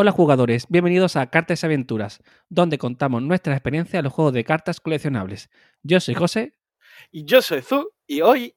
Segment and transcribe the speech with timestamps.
[0.00, 4.44] Hola jugadores, bienvenidos a Cartas y Aventuras, donde contamos nuestra experiencia en los juegos de
[4.44, 5.50] cartas coleccionables.
[5.82, 6.52] Yo soy José.
[7.10, 8.54] Y yo soy Zu, y hoy,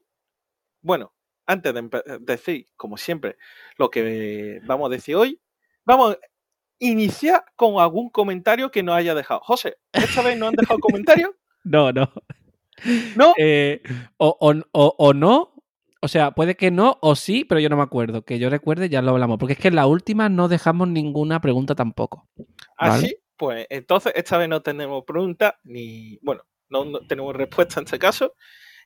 [0.83, 1.15] bueno,
[1.47, 3.37] antes de decir, como siempre,
[3.79, 5.41] lo que vamos a decir hoy,
[5.83, 6.19] vamos a
[6.77, 9.39] iniciar con algún comentario que nos haya dejado.
[9.43, 11.35] José, ¿esta vez no han dejado comentario?
[11.63, 12.13] No, no.
[13.15, 13.33] ¿No?
[13.39, 13.81] Eh,
[14.17, 15.60] o, o, o, no,
[16.01, 18.23] o sea, puede que no o sí, pero yo no me acuerdo.
[18.23, 19.37] Que yo recuerde, ya lo hablamos.
[19.37, 22.27] Porque es que en la última no dejamos ninguna pregunta tampoco.
[22.77, 23.15] ¿Ah, sí?
[23.37, 26.17] Pues entonces esta vez no tenemos pregunta, ni.
[26.23, 28.35] Bueno, no, no, tenemos respuesta en este caso,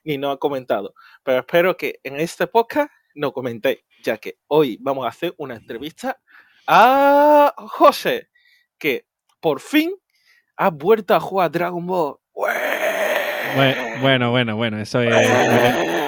[0.04, 0.94] ni no ha comentado.
[1.22, 5.56] Pero espero que en este podcast no comentéis, ya que hoy vamos a hacer una
[5.56, 6.20] entrevista
[6.66, 8.28] a José,
[8.78, 9.06] que
[9.40, 9.94] por fin
[10.56, 12.16] ha vuelto a jugar Dragon Ball.
[14.02, 16.05] Bueno, bueno, bueno, eso es,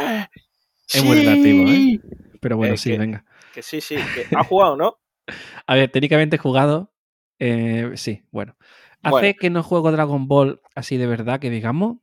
[0.92, 2.01] es muy relativo, ¿eh?
[2.41, 3.24] Pero bueno, sí, venga.
[3.52, 4.98] Que sí, sí, que ha jugado, ¿no?
[5.66, 6.92] A ver, técnicamente he jugado.
[7.38, 8.56] Eh, sí, bueno.
[9.02, 11.98] Hace que no juego Dragon Ball así de verdad, que digamos.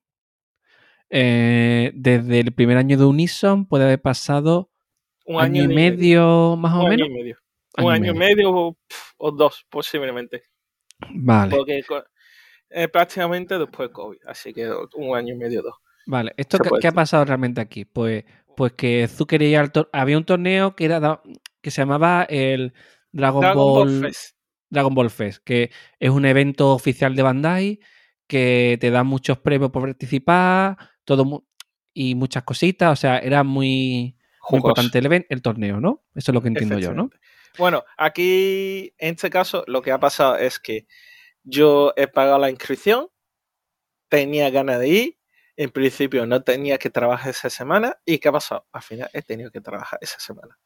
[1.09, 4.71] Eh, desde el primer año de Unison puede haber pasado
[5.25, 6.93] un año, y medio, más o menos.
[6.93, 7.37] Año y medio.
[7.77, 8.77] un año y medio,
[9.17, 10.43] o, dos, posiblemente.
[11.09, 11.55] Vale.
[11.55, 11.83] Porque
[12.69, 15.75] eh, prácticamente después de COVID, así que un año y medio, dos.
[16.07, 17.83] Vale, ¿esto qué, ha pasado realmente aquí?
[17.83, 18.23] Pues,
[18.55, 21.21] pues que Zu quería ir al había un torneo que era
[21.61, 22.73] que se llamaba el
[23.11, 24.35] Dragon, Ball, Fest.
[24.69, 27.79] Dragon Ball Fest, que es un evento oficial de Bandai
[28.27, 31.45] que te da muchos premios por participar, todo
[31.93, 34.17] y muchas cositas, o sea, era muy,
[34.51, 36.03] importante el, el torneo, ¿no?
[36.13, 37.09] Eso es lo que entiendo yo, ¿no?
[37.57, 40.87] Bueno, aquí en este caso lo que ha pasado es que
[41.43, 43.07] yo he pagado la inscripción,
[44.09, 45.14] tenía ganas de ir,
[45.57, 47.97] en principio no tenía que trabajar esa semana.
[48.05, 48.67] ¿Y qué ha pasado?
[48.71, 50.57] Al final he tenido que trabajar esa semana.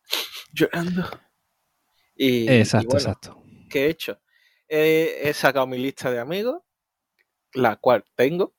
[0.52, 1.10] Llorando.
[2.16, 3.44] Y, exacto, exacto.
[3.70, 4.20] ¿Qué he hecho?
[4.68, 6.62] He, sacado mi lista de amigos,
[7.54, 8.56] la cual tengo.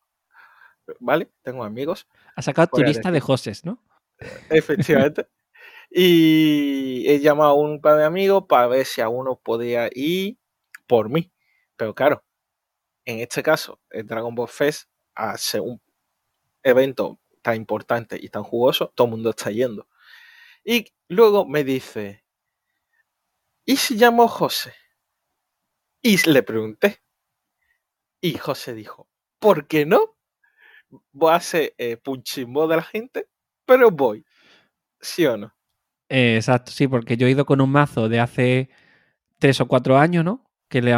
[0.99, 1.31] ¿Vale?
[1.43, 2.09] Tengo amigos.
[2.35, 3.83] Ha sacado tu lista de Joses, ¿no?
[4.49, 5.29] Efectivamente.
[5.91, 10.39] y he llamado a un par de amigos para ver si a uno podía ir
[10.87, 11.33] por mí.
[11.77, 12.25] Pero claro,
[13.05, 15.81] en este caso, el Dragon Ball Fest hace un
[16.63, 19.89] evento tan importante y tan jugoso, todo el mundo está yendo.
[20.65, 22.25] Y luego me dice,
[23.65, 24.75] ¿y si llamo José?
[26.03, 27.03] Y le pregunté.
[28.21, 30.17] Y José dijo, ¿por qué no?
[31.13, 33.29] Voy a hacer eh, de la gente,
[33.65, 34.25] pero voy.
[35.01, 35.55] ¿Sí o no?
[36.09, 38.69] Eh, exacto, sí, porque yo he ido con un mazo de hace
[39.39, 40.51] tres o cuatro años, ¿no?
[40.69, 40.93] Que, le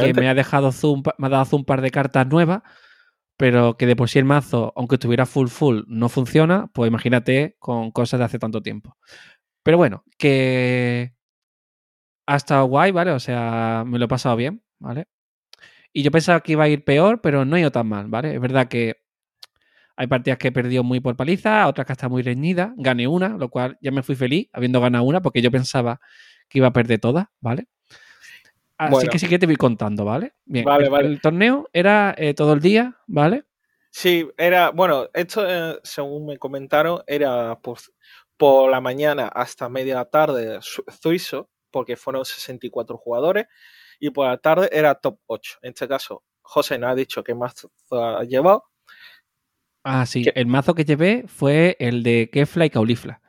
[0.00, 2.62] que me ha dejado zoom, me ha dado un par de cartas nuevas
[3.36, 7.56] pero que de por sí el mazo, aunque estuviera full full, no funciona, pues imagínate
[7.58, 8.96] con cosas de hace tanto tiempo.
[9.62, 11.14] Pero bueno, que
[12.26, 13.12] ha estado guay, ¿vale?
[13.12, 15.06] O sea, me lo he pasado bien, ¿vale?
[15.92, 18.34] Y yo pensaba que iba a ir peor, pero no he ido tan mal, ¿vale?
[18.34, 18.96] Es verdad que
[19.96, 22.74] hay partidas que he perdido muy por paliza, otras que está muy reñida.
[22.76, 26.00] Gané una, lo cual ya me fui feliz habiendo ganado una, porque yo pensaba
[26.48, 27.66] que iba a perder todas, ¿vale?
[28.78, 30.34] Así que sí que te voy contando, ¿vale?
[30.44, 30.64] Bien.
[30.64, 33.44] Vale, el, el torneo era eh, todo el día, ¿vale?
[33.90, 37.78] Sí, era, bueno, esto eh, según me comentaron, era por,
[38.36, 43.46] por la mañana hasta media tarde suizo, porque fueron 64 jugadores,
[43.98, 45.60] y por la tarde era top 8.
[45.62, 48.64] En este caso, José nos ha dicho qué mazo ha llevado.
[49.82, 53.22] Ah, sí, el mazo que llevé fue el de Kefla y Caulifla,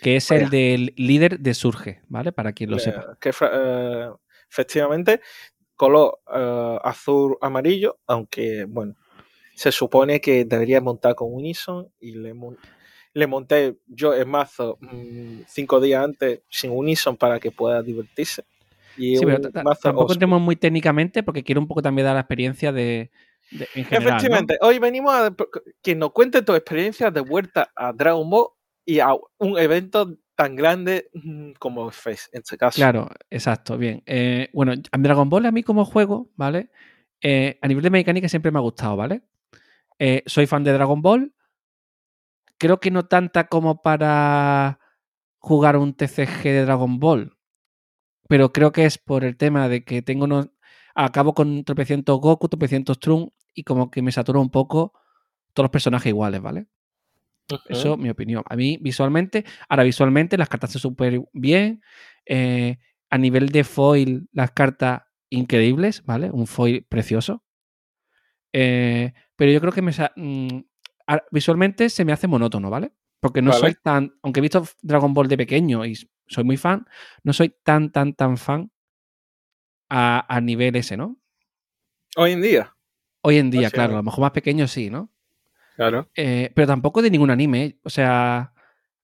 [0.00, 2.32] que es el del líder de Surge, ¿vale?
[2.32, 3.18] Para quien lo sepa.
[3.20, 4.10] Kefla, eh,
[4.50, 5.20] efectivamente,
[5.76, 8.94] color uh, azul amarillo, aunque bueno,
[9.54, 12.34] se supone que debería montar con Unison y le,
[13.14, 18.44] le monté yo el mazo mmm, cinco días antes sin Unison para que pueda divertirse.
[18.98, 22.72] Y sí, pero tampoco entremos muy técnicamente porque quiero un poco también dar la experiencia
[22.72, 23.10] de,
[23.50, 24.68] de en general, Efectivamente, ¿no?
[24.68, 25.34] hoy venimos a
[25.82, 28.48] que nos cuente tu experiencia de vuelta a Dragon Ball
[28.86, 32.76] y a un evento tan grande mm, como Face en este caso.
[32.76, 34.02] Claro, exacto, bien.
[34.06, 36.70] Eh, bueno, Dragon Ball a mí como juego, ¿vale?
[37.20, 39.22] Eh, a nivel de mecánica siempre me ha gustado, ¿vale?
[39.98, 41.34] Eh, soy fan de Dragon Ball.
[42.58, 44.78] Creo que no tanta como para
[45.38, 47.36] jugar un TCG de Dragon Ball.
[48.28, 50.50] Pero creo que es por el tema de que tengo unos.
[50.94, 54.92] Acabo con tropecientos Goku, tropecientos Trunks y como que me satura un poco
[55.52, 56.66] todos los personajes iguales, ¿vale?
[57.50, 57.60] Uh -huh.
[57.68, 58.42] Eso, mi opinión.
[58.48, 61.82] A mí, visualmente, ahora visualmente las cartas se súper bien.
[62.24, 62.78] Eh,
[63.08, 66.30] a nivel de foil, las cartas increíbles, ¿vale?
[66.30, 67.44] Un foil precioso.
[68.52, 70.60] Eh, pero yo creo que me, mmm,
[71.30, 72.92] visualmente se me hace monótono, ¿vale?
[73.20, 73.60] Porque no vale.
[73.60, 75.96] soy tan, aunque he visto Dragon Ball de pequeño y
[76.26, 76.86] soy muy fan,
[77.22, 78.70] no soy tan, tan, tan fan
[79.88, 81.16] a, a nivel ese, ¿no?
[82.16, 82.74] Hoy en día.
[83.22, 85.12] Hoy en día, O sea, claro, a lo mejor más pequeño sí, ¿no?
[85.76, 86.10] Claro.
[86.14, 87.64] Eh, pero tampoco de ningún anime.
[87.64, 87.78] ¿eh?
[87.84, 88.52] O sea,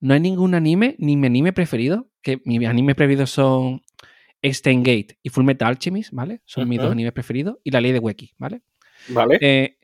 [0.00, 3.82] no hay ningún anime, ni mi anime preferido, que mis animes preferidos son
[4.42, 6.40] Stein Gate y Full Metal Alchemist, ¿vale?
[6.44, 7.58] Son mis dos animes preferidos.
[7.62, 8.62] Y La Ley de Weki, ¿vale?
[9.08, 9.38] Vale.
[9.40, 9.78] Eh,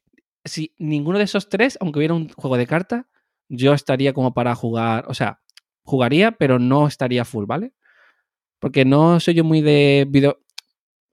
[0.44, 3.04] si ninguno de esos tres, aunque hubiera un juego de cartas,
[3.48, 5.40] yo estaría como para jugar, o sea,
[5.82, 7.72] jugaría, pero no estaría full, ¿vale?
[8.58, 10.38] Porque no soy yo muy de video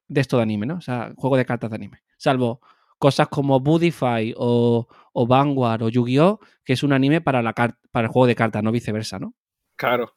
[0.07, 0.75] de esto de anime, ¿no?
[0.75, 2.01] O sea, juego de cartas de anime.
[2.17, 2.61] Salvo
[2.97, 6.39] cosas como Budify o, o Vanguard o Yu-Gi-Oh!
[6.63, 9.33] que es un anime para, la para el juego de cartas, no viceversa, ¿no?
[9.75, 10.13] Claro.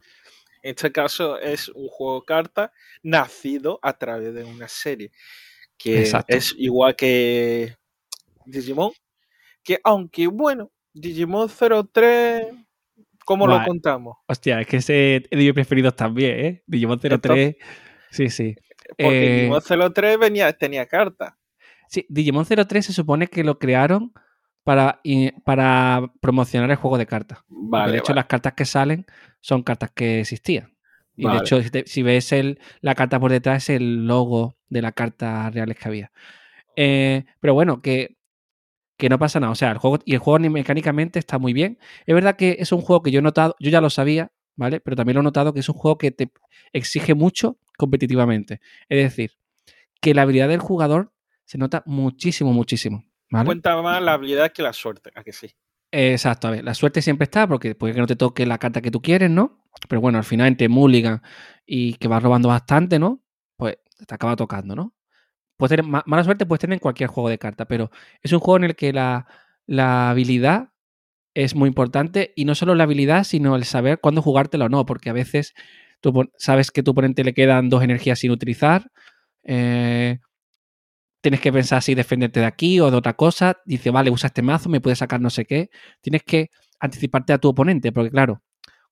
[0.63, 2.71] En este caso es un juego de cartas
[3.03, 5.13] nacido a través de una serie.
[5.77, 6.35] Que Exacto.
[6.35, 7.77] es igual que
[8.45, 8.91] Digimon.
[9.63, 12.47] Que aunque bueno, Digimon 03,
[13.25, 14.17] ¿cómo lo contamos?
[14.27, 16.63] Hostia, es que ese es de mis preferidos también, ¿eh?
[16.67, 17.57] Digimon 03.
[18.11, 18.57] Sí, sí.
[18.89, 21.35] Porque Eh, Digimon 03 venía, tenía cartas.
[21.89, 24.13] Sí, Digimon 03 se supone que lo crearon
[24.69, 25.01] para,
[25.45, 27.39] para promocionar el juego de cartas.
[27.49, 29.07] Vale, de hecho, vale, las cartas que salen
[29.41, 30.75] son cartas que existían.
[31.17, 34.57] Y de hecho, si, te- si ves el, la carta por detrás, es el logo
[34.69, 36.13] de la carta reales que había.
[36.77, 38.17] Eh, pero bueno, que,
[38.97, 39.53] que no pasa nada.
[39.53, 41.79] O sea, el juego y el juego ni mecánicamente está muy bien.
[42.07, 44.81] Es verdad que es un juego que yo he notado, yo ya lo sabía, ¿vale?
[44.81, 46.31] Pero también lo he notado que es un juego que te
[46.73, 48.61] exige mucho competitivamente.
[48.89, 49.33] Es decir,
[50.01, 51.13] que la habilidad del jugador
[51.45, 53.05] se nota muchísimo, muchísimo.
[53.31, 53.47] ¿Vale?
[53.47, 55.51] Cuenta más la habilidad que la suerte, ¿a que sí?
[55.91, 58.83] Exacto, a ver, la suerte siempre está porque puede que no te toque la carta
[58.83, 59.65] que tú quieres, ¿no?
[59.89, 61.23] Pero bueno, al final entre Mulligan
[61.65, 63.23] y que vas robando bastante, ¿no?
[63.57, 64.95] Pues te acaba tocando, ¿no?
[65.57, 67.91] Puedes tener, ma- mala suerte puedes tener en cualquier juego de cartas, pero
[68.23, 69.27] es un juego en el que la,
[69.67, 70.71] la habilidad
[71.35, 74.85] es muy importante y no solo la habilidad, sino el saber cuándo jugártelo o no,
[74.87, 75.55] porque a veces
[76.01, 78.91] tú sabes que a tu oponente le quedan dos energías sin utilizar,
[79.45, 80.19] eh,
[81.21, 83.59] tienes que pensar si defenderte de aquí o de otra cosa.
[83.65, 85.71] Dice, vale, usa este mazo, me puede sacar no sé qué.
[86.01, 86.51] Tienes que
[86.81, 88.43] anticiparte a tu oponente, porque claro,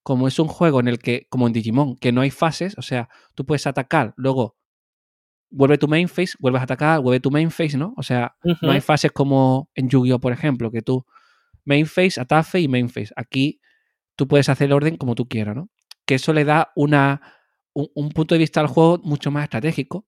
[0.02, 2.82] como es un juego en el que, como en Digimon, que no hay fases, o
[2.82, 4.56] sea, tú puedes atacar, luego
[5.50, 7.94] vuelve tu main phase, vuelves a atacar, vuelve tu main phase, ¿no?
[7.96, 11.04] O sea, no hay fases como en Yu-Gi-Oh, por ejemplo, que tú
[11.64, 13.12] main phase, phase y main phase.
[13.16, 13.60] Aquí
[14.16, 15.70] tú puedes hacer el orden como tú quieras, ¿no?
[16.04, 17.20] Que eso le da una,
[17.72, 20.06] un, un punto de vista al juego mucho más estratégico,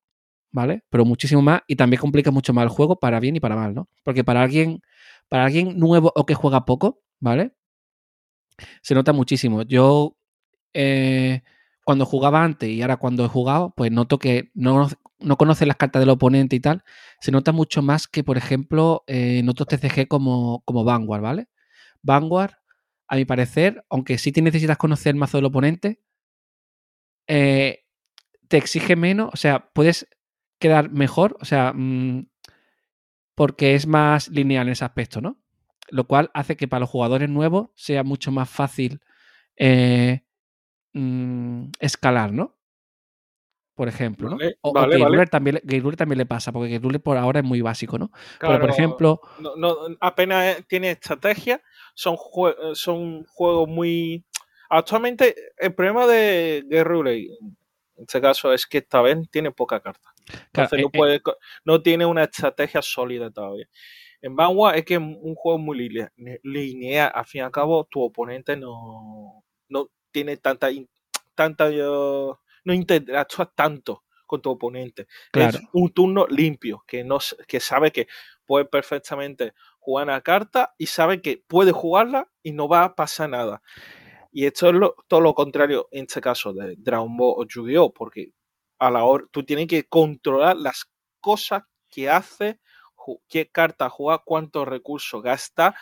[0.53, 0.85] ¿vale?
[0.91, 3.75] Pero muchísimo más y también complica mucho más el juego para bien y para mal,
[3.75, 3.89] ¿no?
[4.05, 4.81] Porque para alguien,
[5.29, 7.53] para alguien nuevo o que juega poco, ¿vale?
[8.83, 9.63] Se nota muchísimo.
[9.63, 10.17] Yo
[10.75, 11.43] eh,
[11.85, 14.89] cuando jugaba antes y ahora cuando he jugado, pues noto que no,
[15.21, 16.85] no conoce las cartas del oponente y tal.
[17.21, 21.49] Se nota mucho más que, por ejemplo, eh, en otros TCG como, como Vanguard, ¿vale?
[22.03, 22.53] Vanguard,
[23.09, 26.01] a mi parecer, aunque sí te necesitas conocer el mazo del oponente,
[27.27, 27.85] eh,
[28.49, 30.09] te exige menos, o sea, puedes
[30.59, 32.27] quedar mejor, o sea, mm,
[33.35, 35.39] porque es más lineal en ese aspecto, ¿no?
[35.91, 39.01] Lo cual hace que para los jugadores nuevos sea mucho más fácil
[39.57, 40.23] eh,
[40.93, 42.57] mm, escalar, ¿no?
[43.75, 44.37] Por ejemplo, ¿no?
[44.39, 45.27] Vale, O, o vale, Gate vale.
[45.31, 48.11] También, le- también pasa, porque Gate Ruler por ahora es muy básico, ¿no?
[48.41, 51.63] Pero por ejemplo, no, no, apenas tiene estrategia,
[51.95, 54.25] son, jue- son juegos muy...
[54.69, 57.57] Actualmente el problema de en
[57.99, 60.11] este caso es que esta vez tiene poca carta.
[60.47, 63.69] Entonces eh, no, eh, puede, co- no tiene una estrategia sólida todavía.
[64.23, 66.13] En Vanguard es que es un juego muy linea-
[66.43, 67.13] lineal.
[67.15, 70.69] Al fin y al cabo, tu oponente no, no tiene tanta,
[71.35, 75.07] tanta eh, no interactúa tanto con tu oponente.
[75.31, 78.09] claro, Es un turno limpio, que, no, que sabe que
[78.45, 83.31] puede perfectamente jugar una carta y sabe que puede jugarla y no va a pasar
[83.31, 83.63] nada.
[84.39, 84.77] Y esto es
[85.09, 87.93] todo lo contrario en este caso de Dragon Ball o Yu-Gi-Oh!
[87.93, 88.35] Porque
[88.79, 90.85] a la hora tú tienes que controlar las
[91.21, 92.61] cosas que hace,
[93.29, 95.75] qué carta juega, cuántos recursos gasta,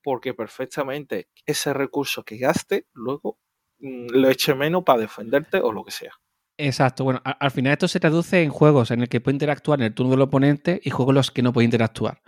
[0.00, 3.40] porque perfectamente ese recurso que gaste, luego
[3.80, 6.12] mm, lo eche menos para defenderte o lo que sea.
[6.56, 9.80] Exacto, bueno, a- al final esto se traduce en juegos en el que puede interactuar
[9.80, 12.22] en el turno del oponente y juegos en los que no puede interactuar.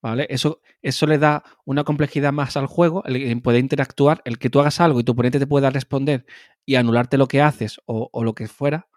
[0.00, 0.26] ¿Vale?
[0.30, 4.48] Eso, eso le da una complejidad más al juego, el, el poder interactuar, el que
[4.48, 6.24] tú hagas algo y tu oponente te pueda responder
[6.64, 8.88] y anularte lo que haces o, o lo que fuera,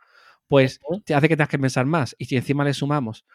[0.47, 2.15] pues te hace que tengas que pensar más.
[2.19, 3.25] Y si encima le sumamos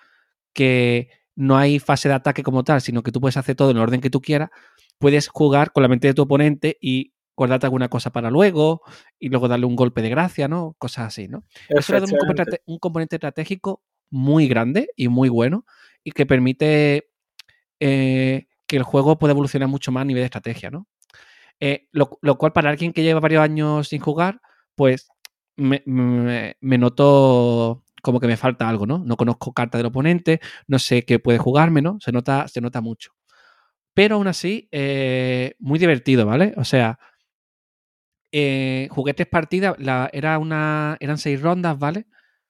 [0.52, 3.76] que no hay fase de ataque como tal, sino que tú puedes hacer todo en
[3.76, 4.50] el orden que tú quieras,
[4.98, 8.80] puedes jugar con la mente de tu oponente y guardarte alguna cosa para luego
[9.18, 10.74] y luego darle un golpe de gracia, ¿no?
[10.78, 11.44] Cosas así, ¿no?
[11.68, 15.66] Eso un componente, un componente estratégico muy grande y muy bueno
[16.02, 17.10] y que permite
[17.80, 20.86] eh, que el juego pueda evolucionar mucho más a nivel de estrategia, ¿no?
[21.60, 24.40] Eh, lo, cual para alguien que lleva varios años sin jugar,
[24.74, 25.08] pues
[25.56, 28.98] me, me- me noto como que me falta algo, ¿no?
[28.98, 31.98] No conozco carta del oponente, no sé qué puede jugarme, ¿no?
[32.00, 33.12] Se nota, se nota mucho.
[33.94, 36.54] Pero aún así, eh, muy divertido, ¿vale?
[36.56, 36.98] O sea,
[38.32, 42.06] eh, jugué tres partidas, la, era una, eran seis rondas, ¿vale?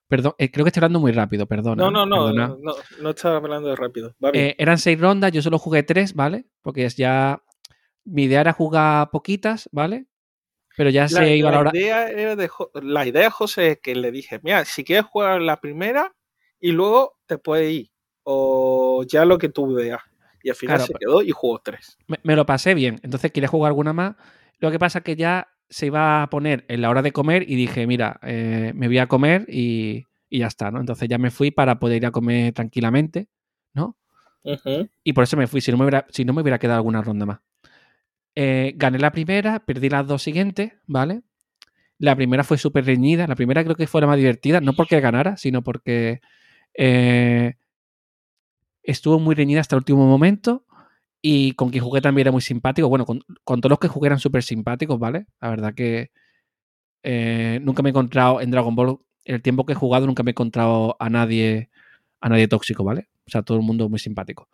[0.09, 1.79] Perdón, eh, creo que estoy hablando muy rápido, perdón.
[1.79, 4.15] No, no, no, no, no, no, estaba hablando de rápido.
[4.33, 6.47] Eh, eran seis rondas, yo solo jugué tres, ¿vale?
[6.63, 7.43] Porque ya
[8.05, 10.07] mi idea era jugar poquitas, ¿vale?
[10.77, 11.71] Pero ya se iba a la hora.
[11.75, 12.51] Idea de,
[12.83, 16.15] la idea, José, es que le dije, mira, si quieres jugar la primera
[16.61, 17.91] y luego te puedes ir.
[18.23, 20.03] O ya lo que tú veas.
[20.43, 21.97] Y al final se quedó y jugó tres.
[22.07, 23.01] Me, lo pasé bien.
[23.03, 24.15] Entonces quería jugar alguna más.
[24.59, 27.49] Lo que pasa es que ya se iba a poner en la hora de comer
[27.49, 30.81] y dije, mira, eh, me voy a comer y, ya está, ¿no?
[30.81, 33.29] Entonces ya me fui para poder ir a comer tranquilamente,
[33.75, 33.97] ¿no?
[35.03, 37.03] Y por eso me fui, si no me hubiera, si no me hubiera quedado alguna
[37.03, 37.41] ronda más.
[38.35, 41.23] Eh, gané la primera, perdí las dos siguientes, ¿vale?
[41.99, 43.27] La primera fue súper reñida.
[43.27, 46.21] La primera creo que fue la más divertida, no porque ganara, sino porque
[46.75, 47.55] eh,
[48.83, 50.66] estuvo muy reñida hasta el último momento.
[51.29, 52.89] Y con quien jugué también era muy simpático.
[52.89, 53.21] Bueno, con,
[53.61, 55.27] todos los que jugué eran súper simpáticos, ¿vale?
[55.41, 56.13] La verdad que
[57.03, 60.23] eh, nunca me he encontrado en Dragon Ball, en el tiempo que he jugado, nunca
[60.23, 61.69] me he encontrado a nadie,
[62.21, 63.09] a nadie tóxico, ¿vale?
[63.27, 64.49] O sea, todo el mundo muy simpático.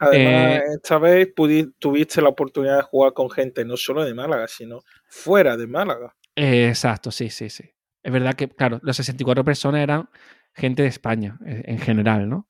[0.00, 1.32] Además, eh, esta vez
[1.78, 6.16] tuviste la oportunidad de jugar con gente no solo de Málaga, sino fuera de Málaga.
[6.34, 7.70] exacto, sí, sí, sí.
[8.02, 10.08] Es verdad que, claro, las 64 personas eran
[10.52, 12.48] gente de España, eh, en general, ¿no?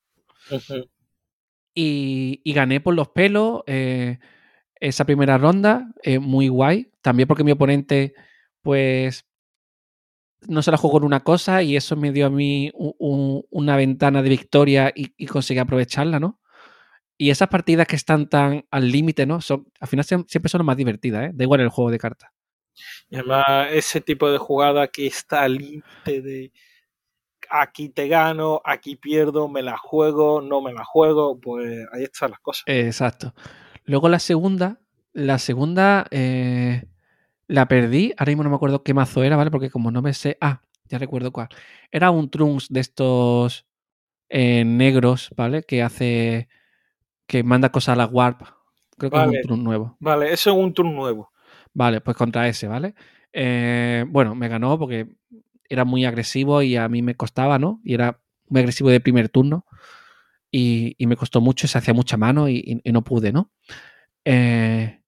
[1.79, 4.19] Y, gané por los pelos eh,
[4.79, 5.87] esa primera ronda,
[6.19, 6.91] muy guay.
[7.01, 8.13] También porque mi oponente,
[8.61, 9.25] pues,
[10.47, 14.21] no se la jugó en una cosa y eso me dio a mí una ventana
[14.21, 16.39] de victoria y, y conseguí aprovecharla, ¿no?
[17.17, 19.41] Y esas partidas que están tan al límite, ¿no?
[19.41, 21.31] Son, al final siempre son las más divertidas, ¿eh?
[21.33, 22.29] Da igual el juego de cartas.
[23.09, 26.51] Y además, ese tipo de jugada que está al límite de
[27.49, 32.31] aquí te gano, aquí pierdo, me la juego, no me la juego, pues ahí están
[32.31, 32.63] las cosas.
[32.67, 33.33] Exacto.
[33.85, 34.79] Luego la segunda,
[35.13, 36.83] la segunda eh,
[37.47, 39.51] la perdí, ahora mismo no me acuerdo qué mazo era, ¿vale?
[39.51, 41.49] Porque como no me sé, ah, ya recuerdo cuál.
[41.91, 43.65] Era un Trunks de estos
[44.29, 45.63] eh, negros, ¿vale?
[45.63, 46.49] Que hace
[47.25, 48.41] que manda cosas a la Warp.
[48.97, 49.97] Creo que es un turno nuevo.
[49.99, 51.31] Vale, eso es un turno nuevo.
[51.73, 52.95] Vale, pues contra ese, ¿vale?
[53.31, 55.07] Eh, bueno, me ganó porque
[55.69, 57.81] era muy agresivo y a mí me costaba, ¿no?
[57.83, 59.65] Y era muy agresivo de primer turno.
[60.51, 63.51] Y, me costó mucho, se hacía mucha mano y, no pude, ¿no?
[64.25, 65.01] Eh,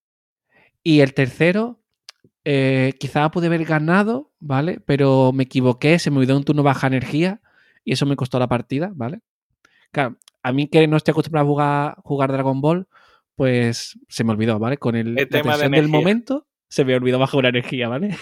[0.83, 1.81] y el tercero,
[2.43, 4.79] eh, quizá pude haber ganado, ¿vale?
[4.85, 7.41] Pero me equivoqué, se me olvidó un turno baja energía
[7.83, 9.21] y eso me costó la partida, ¿vale?
[9.91, 12.87] Claro, a mí que no estoy acostumbrado a jugar, jugar Dragon Ball,
[13.35, 14.77] pues se me olvidó, ¿vale?
[14.77, 18.15] Con el, tema del momento se me olvidó bajo la energía, ¿vale?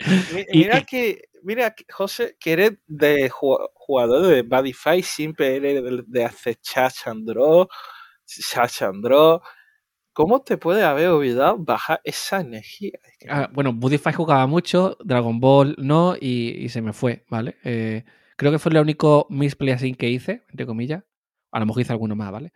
[0.52, 7.68] Mira que, mira, José, que eres de jugador de Badify, siempre eres de, hacer chachandro,
[8.26, 9.42] chachandro.
[10.12, 12.98] ¿Cómo te puede haber olvidado bajar esa energía?
[13.28, 17.56] Ah, bueno, Budify jugaba mucho, Dragon Ball no, y, se me fue, ¿vale?
[17.62, 18.04] Eh,
[18.36, 21.04] creo que fue el único misplay así que hice, entre comillas.
[21.52, 22.52] A lo mejor hice alguno más, ¿vale?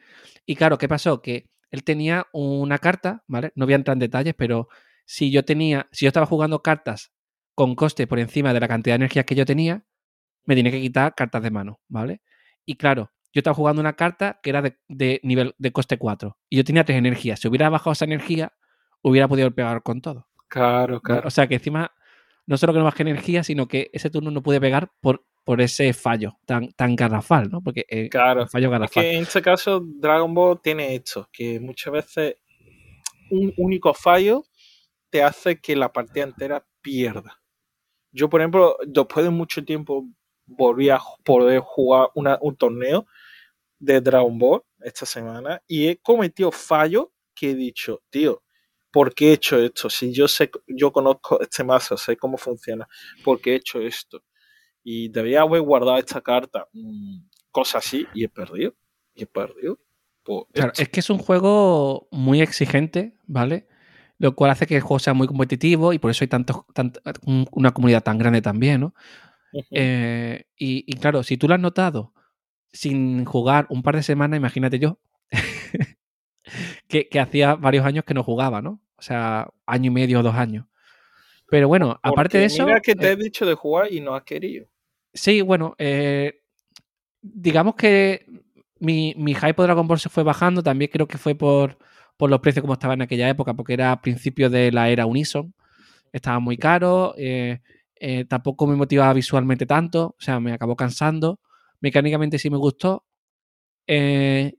[0.46, 1.22] Y claro, ¿qué pasó?
[1.22, 3.52] Que él tenía una carta, ¿vale?
[3.54, 4.68] No voy a entrar en detalles, pero
[5.04, 7.12] si yo tenía, si yo estaba jugando cartas
[7.60, 9.84] con coste por encima de la cantidad de energía que yo tenía,
[10.46, 12.22] me tenía que quitar cartas de mano, ¿vale?
[12.64, 16.56] Y claro, yo estaba jugando una carta que era de, nivel de coste 4 y
[16.56, 17.38] yo tenía tres energías.
[17.38, 18.54] Si hubiera bajado esa energía,
[19.02, 20.26] hubiera podido pegar con todo.
[20.48, 21.28] Claro, claro.
[21.28, 21.92] O sea que encima,
[22.46, 25.60] no solo que no bajé energía, sino que ese turno no pude pegar por por
[25.60, 27.60] ese fallo tan, tan garrafal, ¿no?
[27.62, 29.02] Porque eh, claro, fallo garrafal.
[29.02, 32.36] que en este caso Dragon Ball tiene esto, que muchas veces
[33.30, 34.44] un único fallo
[35.10, 37.39] te hace que la partida entera pierda.
[38.12, 40.06] Yo, por ejemplo, después de mucho tiempo
[40.46, 43.06] volví a poder jugar un torneo
[43.78, 48.42] de Dragon Ball esta semana y he cometido fallos que he dicho, tío,
[48.90, 49.88] ¿por qué he hecho esto?
[49.88, 52.88] Si yo sé, yo conozco este mazo, sé cómo funciona,
[53.24, 54.22] ¿por qué he hecho esto?
[54.82, 57.18] y debía haber guardado esta carta, mm,
[57.50, 58.74] cosa así, y he perdido.
[59.14, 59.78] Y he perdido.
[60.52, 63.66] Claro, es que es un juego muy exigente, ¿vale?
[64.20, 66.66] Lo cual hace que el juego sea muy competitivo y por eso hay tanto,
[67.52, 68.94] una comunidad tan grande también, ¿no?
[69.70, 72.12] Eh, y, claro, si tú lo has notado
[72.70, 75.00] sin jugar un par de semanas, imagínate yo,
[76.86, 78.82] que, que, hacía varios años que no jugaba, ¿no?
[78.96, 80.66] O sea, año y medio o dos años.
[81.48, 82.66] Pero bueno, aparte de eso.
[82.66, 84.68] Mira que te he eh dicho de jugar y no has querido.
[85.14, 86.42] Sí, bueno, eh,
[87.22, 88.26] digamos que
[88.78, 90.62] mi, mi hype de Dragon Ball se fue bajando.
[90.62, 91.78] También creo que fue por,
[92.20, 95.06] por los precios como estaban en aquella época, porque era a principios de la era
[95.06, 95.54] Unison.
[96.12, 97.14] Estaba muy caro.
[97.16, 97.60] Eh,
[97.96, 101.40] eh, tampoco me motivaba visualmente tanto, o sea, me acabó cansando.
[101.80, 103.06] Mecánicamente sí me gustó.
[103.86, 104.52] Eh,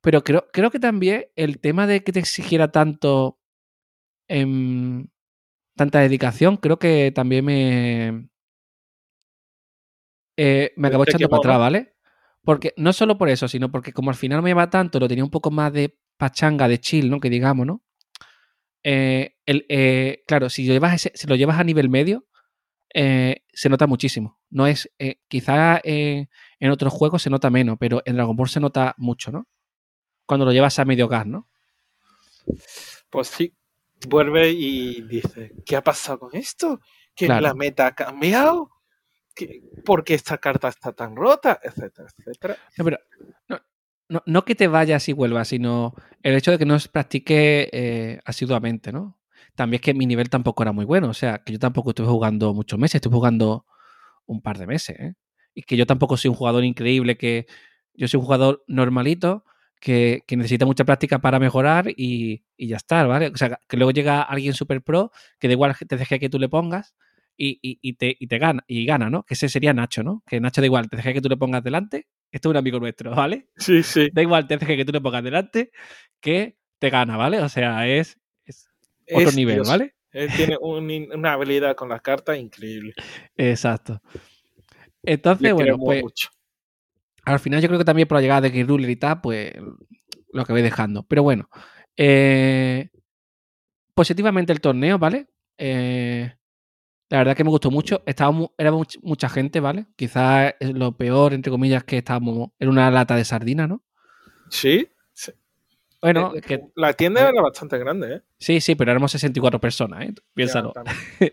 [0.00, 3.40] pero creo, creo que también el tema de que te exigiera tanto,
[4.28, 5.08] em,
[5.74, 8.28] tanta dedicación, creo que también me,
[10.76, 11.94] me acabó echando para atrás, ¿vale?
[12.44, 15.24] Porque no solo por eso, sino porque como al final me lleva tanto, lo tenía
[15.24, 17.18] un poco más de pachanga, de chill, ¿no?
[17.18, 17.82] Que digamos, ¿no?
[18.84, 22.26] el, claro, si lo, llevas si lo llevas a nivel medio,
[22.94, 24.38] eh, se nota muchísimo.
[24.50, 26.28] No es, eh, quizá en
[26.70, 29.48] otros juegos se nota menos, pero en Dragon Ball se nota mucho, ¿no?
[30.26, 31.48] Cuando lo llevas a medio gas, ¿no?
[33.10, 33.56] Pues sí,
[34.08, 36.80] vuelve y dice, ¿qué ha pasado con esto?
[37.16, 38.70] ¿Que la meta ha cambiado?
[39.84, 41.58] ¿Por qué esta carta está tan rota?
[41.62, 42.56] Etcétera, etcétera.
[42.76, 42.98] No, pero
[43.48, 43.60] no,
[44.44, 49.18] que te vayas y vuelvas, sino el hecho de que no practique eh, asiduamente, ¿no?
[49.54, 51.08] También es que mi nivel tampoco era muy bueno.
[51.08, 53.66] O sea, que yo tampoco estuve jugando muchos meses, estuve jugando
[54.26, 54.96] un par de meses.
[54.98, 55.14] ¿eh?
[55.54, 57.46] Y que yo tampoco soy un jugador increíble, que
[57.94, 59.44] yo soy un jugador normalito,
[59.80, 63.28] que, necesita mucha práctica para mejorar y, ya está, ¿vale?
[63.28, 66.38] O sea, que luego llega alguien super pro, que da igual te deje que tú
[66.38, 66.94] le pongas
[67.36, 69.24] y, te, te, gana, y gana, ¿no?
[69.24, 70.22] Que ese sería Nacho, ¿no?
[70.26, 72.06] Que Nacho da igual, te deje que tú le pongas delante.
[72.32, 73.48] Esto es un amigo nuestro, ¿vale?
[73.56, 74.08] Sí, sí.
[74.12, 75.70] Da igual, te que tú le pongas delante,
[76.18, 77.38] que te gana, ¿vale?
[77.40, 78.18] O sea, es,
[79.12, 79.94] otro nivel, ¿vale?
[80.10, 82.94] Él tiene una habilidad con las cartas increíble.
[83.36, 84.00] Exacto.
[85.02, 86.02] Entonces, bueno, pues.
[87.24, 89.52] Al final, yo creo que también por la llegada de Game Ruler y tal, pues
[90.32, 91.04] lo que voy dejando.
[91.04, 91.48] Pero bueno,
[91.96, 92.88] eh,
[93.94, 95.28] positivamente el torneo, ¿vale?
[95.58, 96.34] Eh,
[97.12, 98.02] la verdad que me gustó mucho.
[98.06, 99.84] Estábamos, era mucha gente, ¿vale?
[99.96, 103.84] Quizás lo peor, entre comillas, que estábamos en una lata de sardina, ¿no?
[104.48, 104.88] Sí,
[106.00, 108.22] bueno, que, la tienda era bastante grande, ¿eh?
[108.38, 110.14] Sí, sí, pero éramos 64 personas, ¿eh?
[110.32, 110.72] Piénsalo.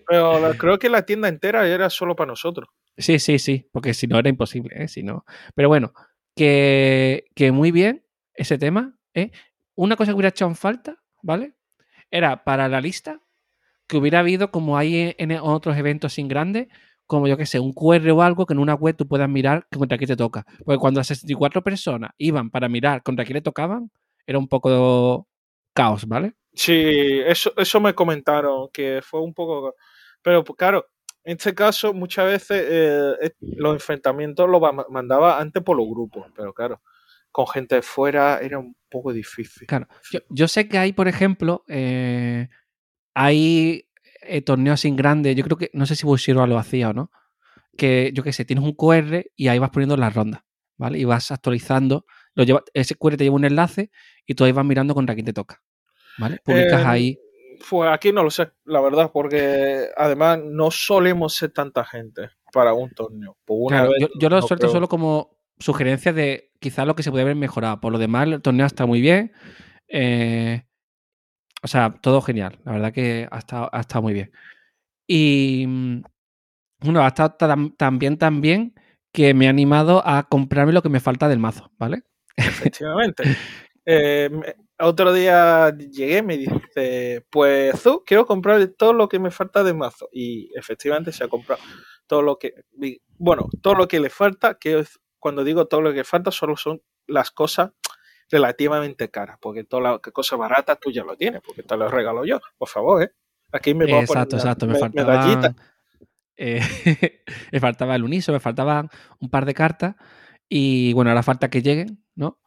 [0.05, 2.69] pero creo que la tienda entera era solo para nosotros.
[2.97, 4.89] Sí, sí, sí, porque si no era imposible, ¿eh?
[4.89, 5.23] Si no.
[5.55, 5.93] Pero bueno,
[6.35, 9.31] que, que muy bien ese tema, ¿eh?
[9.75, 11.53] Una cosa que hubiera hecho en falta, ¿vale?
[12.11, 13.21] Era para la lista
[13.89, 16.67] que hubiera habido, como hay en otros eventos sin grandes,
[17.07, 19.65] como yo que sé, un QR o algo que en una web tú puedas mirar
[19.75, 20.45] contra quién te toca.
[20.63, 23.91] Porque cuando las 64 personas iban para mirar contra quién le tocaban,
[24.27, 25.27] era un poco
[25.73, 26.35] caos, ¿vale?
[26.53, 29.73] Sí, eso, eso me comentaron, que fue un poco...
[30.21, 30.85] Pero pues, claro,
[31.23, 36.53] en este caso muchas veces eh, los enfrentamientos los mandaba antes por los grupos, pero
[36.53, 36.81] claro,
[37.31, 39.67] con gente de fuera era un poco difícil.
[39.67, 39.87] Claro,
[40.29, 42.49] yo, sé que hay, por ejemplo, eh,
[43.21, 43.85] hay
[44.21, 47.11] eh, torneos sin grandes, yo creo que, no sé si Bushiro lo hacía o no,
[47.77, 50.43] que yo qué sé, tienes un QR y ahí vas poniendo las rondas,
[50.77, 50.99] ¿vale?
[50.99, 52.05] Y vas actualizando
[52.73, 53.91] ese QR te lleva un enlace
[54.25, 55.61] y tú ahí vas mirando contra quién te toca.
[56.17, 56.39] ¿Vale?
[56.43, 57.19] Publicas em, ahí.
[57.69, 62.73] Pues aquí no lo sé, la verdad, porque además no solemos ser tanta gente para
[62.73, 63.35] un torneo.
[64.17, 67.81] yo, lo suelto solo como sugerencia de quizás lo que se puede haber mejorado.
[67.81, 69.33] Por lo demás, el torneo está muy bien.
[69.89, 70.63] Eh,
[71.61, 72.59] o sea, todo genial.
[72.65, 74.31] La verdad que ha estado, ha estado muy bien.
[75.07, 76.03] Y mm,
[76.81, 77.35] bueno, ha estado
[77.77, 78.73] también tan bien
[79.11, 82.03] que me ha animado a comprarme lo que me falta del mazo, ¿vale?
[82.35, 83.23] Efectivamente.
[83.91, 84.29] Eh,
[84.77, 89.63] otro día llegué y me dice, pues tú quiero comprar todo lo que me falta
[89.63, 90.09] de mazo.
[90.11, 91.59] Y efectivamente se ha comprado
[92.05, 92.53] todo lo que,
[93.17, 94.85] bueno, todo lo que le falta, que
[95.17, 97.71] cuando digo todo lo que falta, solo son las cosas
[98.29, 102.25] relativamente caras, porque todas las cosas baratas tú ya lo tienes, porque te lo regalo
[102.25, 103.11] yo, por favor, ¿eh?
[103.51, 105.55] Aquí me voy exacto, a exacto, me, faltaba,
[106.37, 106.61] eh,
[107.51, 108.89] me faltaba el uniso, me faltaban
[109.19, 109.95] un par de cartas
[110.47, 112.39] y bueno, ahora falta que lleguen, ¿no?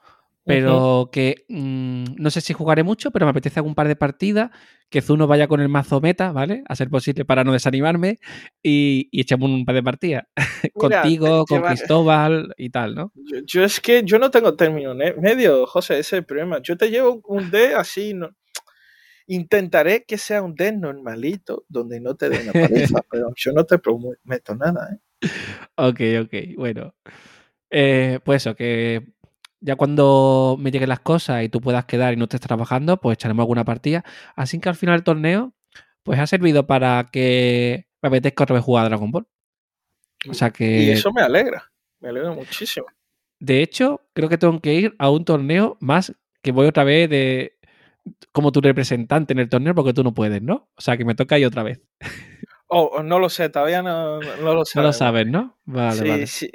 [0.45, 4.51] Pero que mm, no sé si jugaré mucho, pero me apetece algún par de partidas,
[4.91, 6.65] que Zuno vaya con el mazo meta, ¿vale?
[6.69, 8.19] A ser posible para no desanimarme
[8.63, 10.25] y, echemos un par de partidas.
[10.75, 13.13] Contigo, con Cristóbal y tal, ¿no?
[13.47, 16.61] Yo, es que yo no tengo término medio, José, ese es el problema.
[16.63, 18.31] Yo te llevo un D así, no,
[19.27, 23.65] intentaré que sea un D normalito, donde no te den la paliza, pero yo no
[23.65, 25.29] te prometo nada, ¿eh?
[25.77, 26.95] Ok, ok, bueno.
[27.71, 29.07] Eh, pues eso, que
[29.63, 33.15] ya cuando me lleguen las cosas y tú puedas quedar y no estés trabajando, pues
[33.15, 34.05] echaremos alguna partida.
[34.35, 35.55] Así que al final del torneo,
[36.03, 39.27] pues ha servido para que me apetezca otra vez jugar a Dragon Ball.
[40.29, 40.83] O sea que.
[40.83, 41.71] Y eso me alegra,
[42.01, 42.87] me alegra muchísimo.
[43.39, 47.09] De hecho, creo que tengo que ir a un torneo más que voy otra vez
[47.09, 47.59] de
[48.33, 50.69] como tu representante en el torneo porque tú no puedes, ¿no?
[50.75, 51.81] O sea que me toca ir otra vez.
[52.67, 54.79] Oh, no lo sé, todavía no, lo sé.
[54.79, 55.59] No lo sabes, ¿no?
[55.67, 56.27] Vale, sí, vale.
[56.27, 56.51] Sí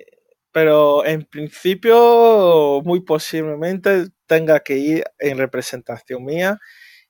[0.58, 6.58] pero en principio muy posiblemente tenga que ir en representación mía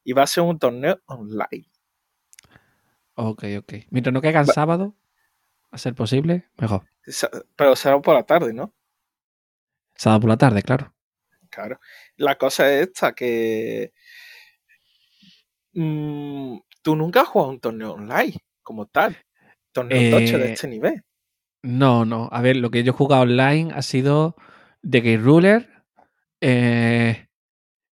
[0.04, 1.72] y va a ser un torneo online.
[3.14, 3.74] Ok, ok.
[3.90, 4.98] Mientras no caiga el sábado.
[5.72, 6.90] a ser posible, mejor.
[7.56, 8.74] Pero será por la tarde, ¿no?
[9.96, 10.94] Sábado por la tarde, claro.
[11.50, 11.80] Claro.
[12.18, 13.94] La cosa es esta, que
[15.72, 19.16] mm, tú nunca has jugado un torneo online como tal.
[19.72, 21.02] Torneo tocho de Eh, este nivel.
[21.64, 22.30] No, no.
[22.32, 24.36] A ver, lo que yo he jugado online ha sido
[24.82, 25.70] de Game Ruler,
[26.42, 27.28] eh,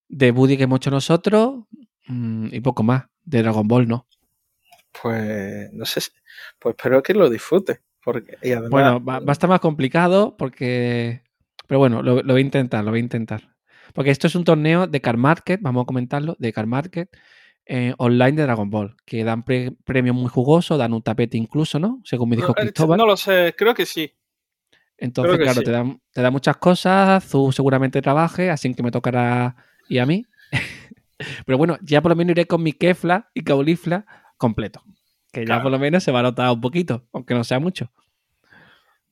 [0.08, 1.64] de Buddy que hemos hecho nosotros
[2.06, 3.06] mm, y poco más.
[3.24, 4.06] De Dragon Ball, no.
[5.02, 6.00] Pues no sé,
[6.58, 7.80] pues espero que lo disfrutes.
[8.02, 11.22] Porque, y además, Bueno, va, va a estar más complicado porque...
[11.66, 13.56] Pero bueno, lo, lo voy a intentar, lo voy a intentar.
[13.92, 17.10] Porque esto es un torneo de Car Market, vamos a comentarlo, de Car Market
[17.66, 21.78] eh, online de Dragon Ball, que dan pre- premios muy jugosos, dan un tapete incluso,
[21.78, 22.00] ¿no?
[22.04, 22.98] Según me dijo no, eh, Cristóbal.
[22.98, 24.12] no lo sé, creo que sí.
[24.98, 25.64] Entonces, que claro, sí.
[25.64, 29.56] te dan, te dan muchas cosas, tú seguramente trabajes, así que me tocará
[29.88, 30.24] y a mí.
[31.46, 34.06] Pero bueno, ya por lo menos iré con mi Kefla y Caulifla
[34.38, 34.82] completo.
[35.32, 35.62] Que ya Claro.
[35.64, 37.90] por lo menos se va a notar un poquito, aunque no sea mucho.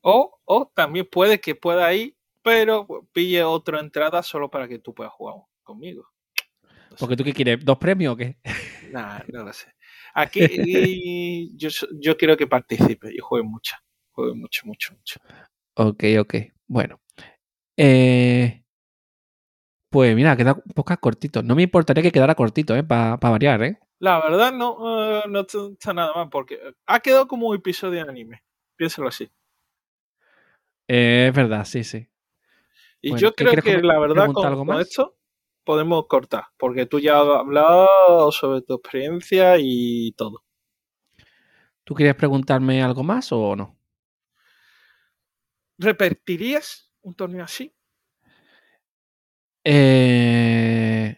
[0.01, 4.95] O, o también puede que pueda ir, pero pille otra entrada solo para que tú
[4.95, 6.07] puedas jugar conmigo.
[6.99, 8.37] Porque tú qué quieres, ¿dos premios o qué?
[8.93, 9.75] Nah, no lo sé.
[10.15, 11.69] Aquí yo,
[12.01, 13.77] yo quiero que participe y juegue mucho.
[14.13, 15.21] Juegue mucho, mucho, mucho.
[15.75, 16.35] Ok, ok.
[16.69, 17.01] Bueno.
[17.77, 18.65] Eh,
[19.91, 21.43] pues mira, queda un poco cortito.
[21.43, 22.85] No me importaría que quedara cortito, ¿eh?
[22.85, 23.79] Para variar, ¿eh?
[23.99, 28.11] La verdad no, eh, no está nada mal porque ha quedado como un episodio de
[28.11, 28.45] anime.
[28.77, 29.31] Piénsalo así.
[30.89, 32.09] Eh, es verdad, sí, sí.
[33.01, 35.14] Y Bueno, yo ¿qué creo que la verdad con, algo con esto
[35.65, 40.45] podemos cortar, porque tú ya has hablado sobre tu experiencia y todo.
[41.85, 43.77] ¿Tú quieres preguntarme algo más o no?
[45.79, 47.75] ¿Repetirías un torneo así?
[49.65, 51.17] Eh,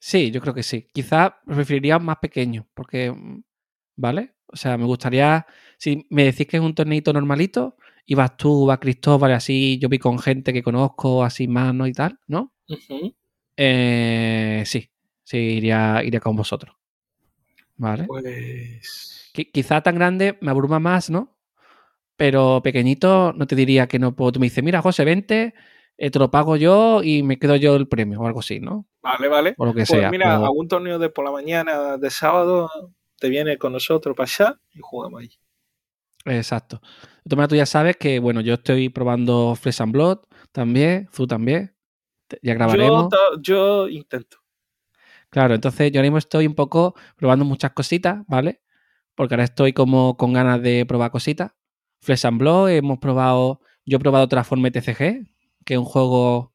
[0.00, 0.88] Sí, yo creo que sí.
[0.92, 3.14] Quizá preferiría más pequeño, porque,
[3.96, 4.34] ¿vale?
[4.46, 5.46] O sea, me gustaría,
[5.76, 9.88] si me decís que es un torneito normalito, y vas tú, va Cristóbal, así, yo
[9.88, 11.86] vi con gente que conozco, así más, ¿no?
[11.86, 12.54] Y tal, ¿no?
[13.56, 14.90] Eh, sí,
[15.24, 16.76] sí, iría, iría con vosotros.
[17.76, 18.04] ¿Vale?
[18.04, 19.30] Pues.
[19.34, 21.36] Qui- Quizá tan grande me abruma más, ¿no?
[22.16, 24.32] Pero pequeñito no te diría que no puedo.
[24.32, 25.54] Tú me dices, mira, José, vente,
[25.96, 28.86] eh, te lo pago yo y me quedo yo el premio o algo así, ¿no?
[29.02, 29.54] Vale, vale.
[29.56, 30.10] O lo que Pues sea.
[30.10, 32.68] mira, algún torneo de por la mañana de sábado
[33.20, 35.30] te viene con nosotros para allá y jugamos ahí.
[36.24, 36.80] Exacto.
[37.24, 40.18] De todas maneras, tú ya sabes que, bueno, yo estoy probando Flesh and Blood
[40.52, 41.74] también, tú también.
[42.42, 43.08] Ya Yo, grabaremos.
[43.40, 44.38] yo intento.
[45.30, 48.62] Claro, entonces yo ahora mismo estoy un poco probando muchas cositas, ¿vale?
[49.14, 51.52] Porque ahora estoy como con ganas de probar cositas.
[52.00, 55.26] Flesh and Blood, hemos probado, yo he probado Transforme TCG,
[55.64, 56.54] que es un juego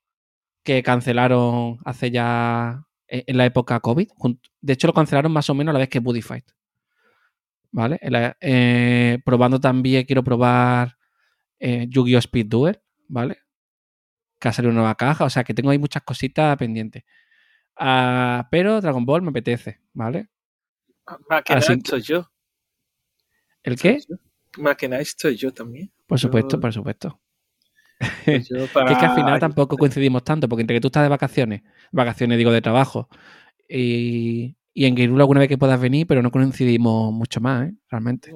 [0.63, 4.07] que cancelaron hace ya e- en la época COVID.
[4.61, 6.45] De hecho, lo cancelaron más o menos a la vez que Buddy Fight.
[7.71, 7.99] ¿Vale?
[8.39, 10.97] Eh, probando también, quiero probar
[11.59, 12.19] eh, Yu-Gi-Oh!
[12.19, 13.39] Speed Duel, ¿vale?
[14.43, 17.05] Que ha salido una nueva caja, o sea que tengo ahí muchas cositas pendientes.
[17.77, 20.27] Ah, pero Dragon Ball me apetece, ¿vale?
[21.29, 22.29] Más que nada Así- estoy yo.
[23.63, 23.99] ¿El qué?
[24.57, 25.93] Más que nada estoy yo también.
[26.05, 27.21] Por supuesto, Yo- por supuesto.
[27.97, 28.09] Para
[28.87, 31.61] Que es que al final tampoco coincidimos tanto, porque entre que tú estás de vacaciones,
[31.93, 33.07] vacaciones digo de trabajo,
[33.69, 37.73] y, y en Guirula alguna vez que puedas venir, pero no coincidimos mucho más, ¿eh?
[37.89, 38.33] Realmente.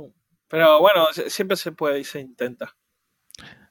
[0.48, 2.78] Pero bueno, siempre se puede y se intenta.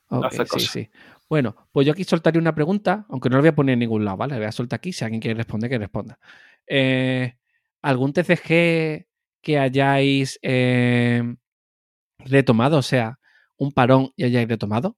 [0.09, 0.91] Ok, Hacer sí, sí.
[1.29, 4.05] Bueno, pues yo aquí soltaré una pregunta, aunque no la voy a poner en ningún
[4.05, 4.35] lado, ¿vale?
[4.35, 6.19] La voy a soltar aquí, si alguien quiere responder, que responda.
[6.69, 7.37] Eh,
[7.83, 9.07] ¿Algún TCG
[9.43, 11.37] que hayáis eh,
[12.19, 12.79] retomado?
[12.79, 13.19] O sea,
[13.57, 14.97] un parón y hayáis retomado.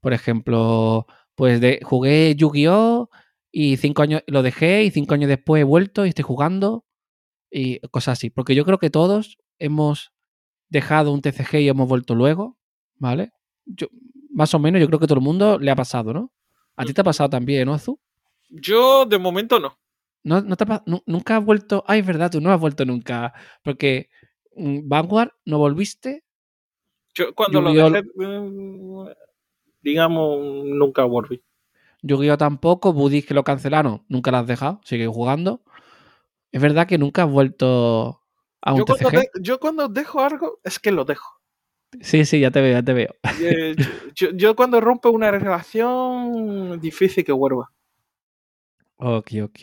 [0.00, 3.10] Por ejemplo, pues de, jugué Yu-Gi-Oh!
[3.52, 6.84] y cinco años lo dejé y cinco años después he vuelto y estoy jugando
[7.50, 8.30] y cosas así.
[8.30, 10.12] Porque yo creo que todos hemos
[10.68, 12.58] dejado un TCG y hemos vuelto luego,
[12.96, 13.32] ¿vale?
[13.66, 13.88] Yo,
[14.40, 16.32] más o menos yo creo que todo el mundo le ha pasado, ¿no?
[16.74, 18.00] A ti te ha pasado también, ¿no, Azu?
[18.48, 19.78] Yo de momento no.
[20.22, 21.84] ¿No, no te ha nunca has vuelto?
[21.86, 23.34] Ay, es verdad, tú no has vuelto nunca.
[23.62, 24.08] Porque
[24.56, 26.24] mm, Vanguard no volviste.
[27.14, 29.08] Yo cuando lo dejé, mm,
[29.82, 31.44] digamos, nunca volví.
[32.00, 32.94] Yu-Gi-Oh tampoco.
[32.94, 34.80] Buddy que lo cancelaron, nunca lo has dejado.
[34.84, 35.62] Sigue jugando.
[36.50, 38.22] Es verdad que nunca has vuelto
[38.62, 39.16] a un Yo cuando, TCG.
[39.18, 41.39] de- yo cuando dejo algo, es que lo dejo.
[42.00, 43.14] Sí, sí, ya te veo, ya te veo.
[43.40, 43.50] Yo,
[44.14, 47.70] yo- yo cuando rompo una relación, difícil que vuelva.
[48.96, 49.58] Ok, ok.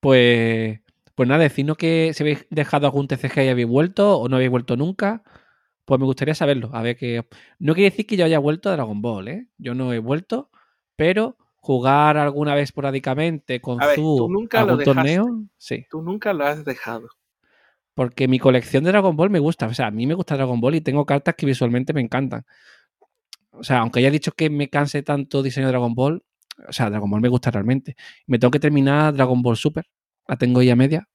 [0.00, 0.80] Pues,
[1.14, 4.50] pues nada, decidnos que si habéis dejado algún TCG y habéis vuelto o no habéis
[4.50, 5.22] vuelto nunca.
[5.84, 6.70] Pues me gustaría saberlo.
[6.72, 7.26] A ver que.
[7.58, 9.46] No quiere decir que yo haya vuelto a Dragon Ball, ¿eh?
[9.58, 10.50] Yo no he vuelto,
[10.96, 15.16] pero jugar alguna vez esporádicamente con A ver, Zu tú nunca lo algún dejaste.
[15.16, 15.86] torneo, sí.
[15.90, 17.08] Tú nunca lo has dejado.
[17.94, 19.66] Porque mi colección de Dragon Ball me gusta.
[19.66, 22.46] O sea, a mí me gusta Dragon Ball y tengo cartas que visualmente me encantan.
[23.50, 26.24] O sea, aunque haya dicho que me canse tanto diseño de Dragon Ball,
[26.66, 27.96] o sea, Dragon Ball me gusta realmente.
[28.26, 29.84] Me tengo que terminar Dragon Ball Super.
[30.26, 31.08] La tengo ya media.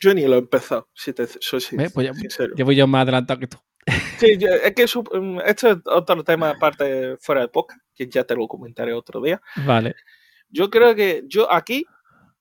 [0.00, 1.60] Yo ni lo he empezado, si te soy
[1.92, 2.54] pues ya, sincero.
[2.54, 3.58] Llevo yo más adelantado que tú.
[4.18, 8.34] Sí, es que mm, esto es otro tema aparte fuera de podcast, que ya te
[8.34, 9.40] lo comentaré otro día.
[9.64, 9.94] Vale.
[10.50, 11.84] Yo creo que yo aquí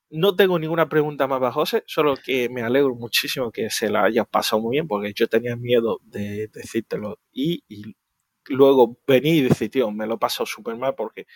[0.10, 4.04] no tengo ninguna pregunta más para José, solo que me alegro muchísimo que se la
[4.04, 7.96] haya pasado muy bien, porque yo tenía miedo de decírtelo y, y
[8.46, 11.28] luego vení y decir, tío, me lo he pasado súper mal porque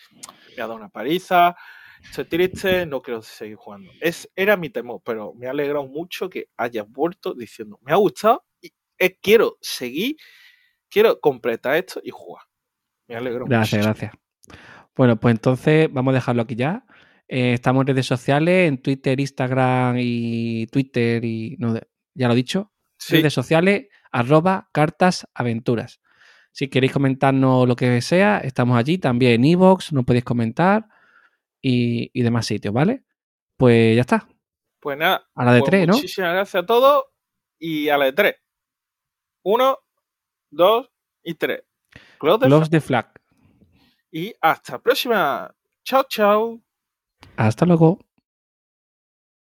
[0.56, 1.56] me ha dado una paliza,
[2.02, 3.90] estoy triste, no quiero seguir jugando.
[4.00, 7.96] Es, era mi temor, pero me ha alegrado mucho que hayas vuelto diciendo, me ha
[7.96, 8.72] gustado y
[9.20, 10.16] quiero seguir,
[10.88, 12.44] quiero completar esto y jugar.
[13.08, 14.12] Me alegro Gracias, gracias.
[14.94, 16.84] Bueno, pues entonces vamos a dejarlo aquí ya.
[17.34, 21.72] Eh, estamos en redes sociales, en Twitter, Instagram y Twitter y no,
[22.12, 22.74] ya lo he dicho.
[23.08, 26.02] Redes sociales, arroba cartas aventuras.
[26.52, 30.86] Si queréis comentarnos lo que sea, estamos allí también en Evox, nos podéis comentar
[31.62, 33.04] y, demás sitios, ¿vale?
[33.56, 34.28] Pues ya está.
[34.78, 35.26] Pues nada.
[35.34, 35.94] A la de pues tres, ¿no?
[35.94, 37.04] Muchísimas gracias a todos
[37.58, 38.34] y a la de tres.
[39.42, 39.78] Uno,
[40.50, 40.90] dos
[41.22, 41.62] y tres.
[42.18, 43.10] Close the, flag.
[44.10, 45.56] Y hasta la próxima.
[45.82, 46.62] Chao, chao.
[47.36, 47.98] Hasta luego.